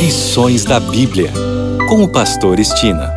[0.00, 1.30] Lições da Bíblia,
[1.86, 3.12] com o Pastor Estina.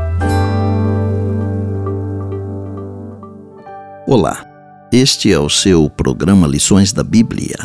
[4.05, 4.45] Olá,
[4.91, 7.55] este é o seu programa Lições da Bíblia.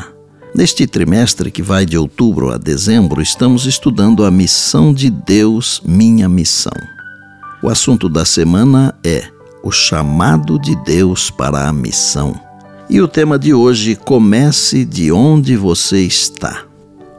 [0.55, 6.29] Neste trimestre que vai de outubro a dezembro, estamos estudando a missão de Deus, minha
[6.29, 6.77] missão.
[7.61, 9.25] O assunto da semana é
[9.65, 12.41] o chamado de Deus para a missão.
[12.89, 16.68] E o tema de hoje, comece de onde você está.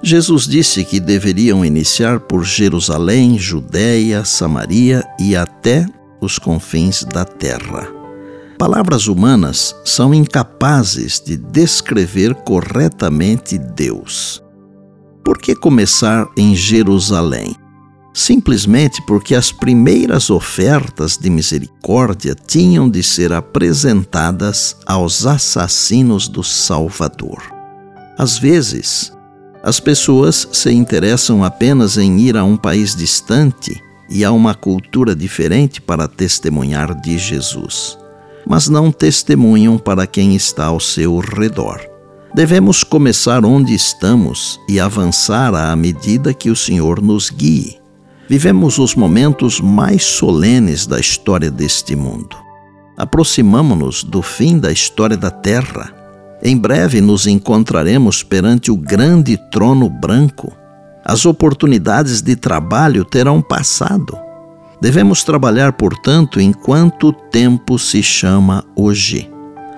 [0.02, 5.85] Jesus disse que deveriam iniciar por Jerusalém, Judéia, Samaria e até
[6.22, 7.88] os confins da terra.
[8.58, 14.44] Palavras humanas são incapazes de descrever corretamente Deus.
[15.23, 17.55] Por que começar em Jerusalém?
[18.13, 27.41] Simplesmente porque as primeiras ofertas de misericórdia tinham de ser apresentadas aos assassinos do Salvador.
[28.17, 29.13] Às vezes,
[29.69, 35.16] as pessoas se interessam apenas em ir a um país distante e a uma cultura
[35.16, 37.95] diferente para testemunhar de Jesus,
[38.47, 41.79] mas não testemunham para quem está ao seu redor.
[42.33, 47.77] Devemos começar onde estamos e avançar à medida que o Senhor nos guie.
[48.27, 52.35] Vivemos os momentos mais solenes da história deste mundo.
[52.97, 55.98] Aproximamo-nos do fim da história da Terra
[56.41, 60.51] em breve nos encontraremos perante o grande trono branco.
[61.03, 64.17] As oportunidades de trabalho terão passado.
[64.81, 69.29] Devemos trabalhar, portanto, enquanto o tempo se chama hoje.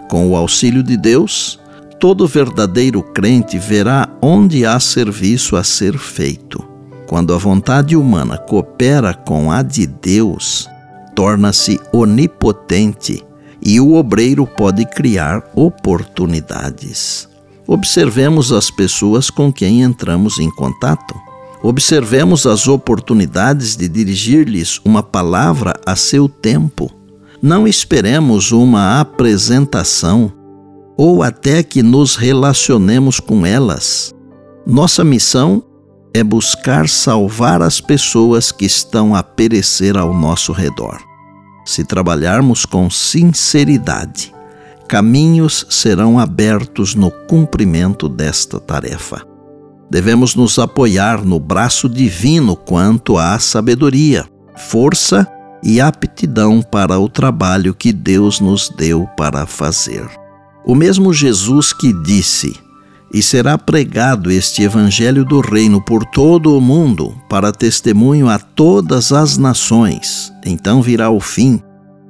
[0.10, 1.60] Com o auxílio de Deus,
[2.00, 6.64] todo verdadeiro crente verá onde há serviço a ser feito.
[7.08, 10.70] Quando a vontade humana coopera com a de Deus,
[11.16, 13.24] torna-se onipotente
[13.62, 17.30] e o obreiro pode criar oportunidades.
[17.68, 21.16] Observemos as pessoas com quem entramos em contato.
[21.64, 26.92] Observemos as oportunidades de dirigir-lhes uma palavra a seu tempo.
[27.42, 30.34] Não esperemos uma apresentação
[30.98, 34.14] ou até que nos relacionemos com elas.
[34.66, 35.64] Nossa missão
[36.14, 41.11] é buscar salvar as pessoas que estão a perecer ao nosso redor.
[41.72, 44.34] Se trabalharmos com sinceridade,
[44.90, 49.26] caminhos serão abertos no cumprimento desta tarefa.
[49.90, 54.26] Devemos nos apoiar no braço divino quanto à sabedoria,
[54.58, 55.26] força
[55.64, 60.06] e aptidão para o trabalho que Deus nos deu para fazer.
[60.66, 62.54] O mesmo Jesus que disse:
[63.14, 69.12] E será pregado este evangelho do reino por todo o mundo, para testemunho a todas
[69.12, 71.62] as nações então virá o fim.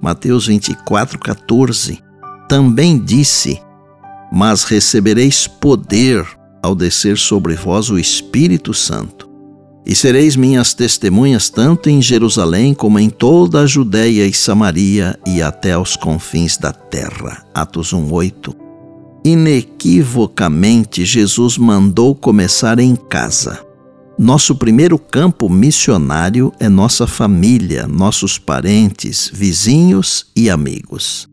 [0.02, 2.00] Mateus 24, 14.
[2.48, 3.62] Também disse:
[4.32, 6.26] Mas recebereis poder
[6.62, 9.30] ao descer sobre vós o Espírito Santo.
[9.86, 15.42] E sereis minhas testemunhas tanto em Jerusalém como em toda a Judéia e Samaria e
[15.42, 17.44] até aos confins da terra.
[17.54, 18.61] Atos 1:8.
[19.24, 23.64] Inequivocamente Jesus mandou começar em casa.
[24.18, 31.30] Nosso primeiro campo missionário é nossa família, nossos parentes, vizinhos e amigos.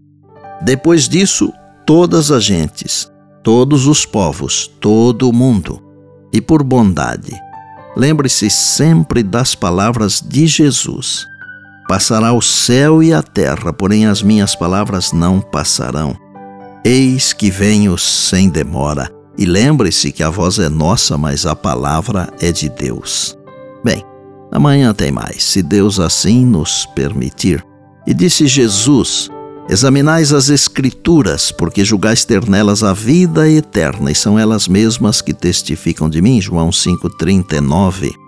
[0.63, 1.51] Depois disso,
[1.87, 3.11] todas as gentes,
[3.43, 5.83] todos os povos, todo o mundo.
[6.31, 7.35] E por bondade,
[7.97, 11.27] lembre-se sempre das palavras de Jesus.
[11.89, 16.28] Passará o céu e a terra, porém as minhas palavras não passarão.
[16.85, 19.11] Eis que venho sem demora.
[19.37, 23.39] E lembre-se que a voz é nossa, mas a palavra é de Deus.
[23.85, 24.05] Bem,
[24.51, 27.65] amanhã tem mais, se Deus assim nos permitir.
[28.07, 29.29] E disse Jesus:
[29.69, 35.35] Examinais as Escrituras, porque julgais ter nelas a vida eterna, e são elas mesmas que
[35.35, 36.41] testificam de mim.
[36.41, 38.28] João 5,39.